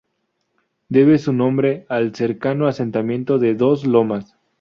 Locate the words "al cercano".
1.87-2.65